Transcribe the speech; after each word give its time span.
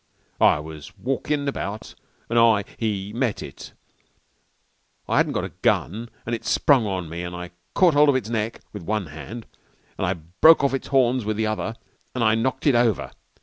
"It 0.39 0.63
was 0.63 0.97
walkin' 0.97 1.47
about 1.47 1.93
an' 2.27 2.35
I 2.39 2.63
he 2.77 3.13
met 3.13 3.43
it. 3.43 3.73
I 5.07 5.17
hadn't 5.17 5.33
got 5.33 5.41
no 5.43 5.51
gun, 5.61 6.09
and 6.25 6.33
it 6.33 6.43
sprung 6.43 6.87
at 6.87 7.07
me 7.07 7.21
an' 7.23 7.35
I 7.35 7.51
caught 7.75 7.93
hold 7.93 8.09
of 8.09 8.15
its 8.15 8.27
neck 8.31 8.61
with 8.73 8.81
one 8.81 9.05
hand 9.13 9.45
an' 9.99 10.05
I 10.05 10.13
broke 10.15 10.63
off 10.63 10.73
its 10.73 10.87
horns 10.87 11.23
with 11.23 11.37
the 11.37 11.45
other, 11.45 11.75
an' 12.15 12.23
I 12.23 12.33
knocked 12.33 12.65
it 12.65 12.73
over. 12.73 13.11